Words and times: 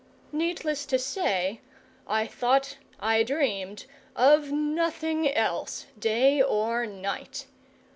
Needless 0.31 0.87
to 0.87 0.97
say, 0.97 1.61
I 2.07 2.25
thought, 2.25 2.75
I 2.99 3.21
dreamed 3.21 3.85
of 4.15 4.51
nothing 4.51 5.31
else, 5.31 5.85
day 5.99 6.41
or 6.41 6.87
night. 6.87 7.45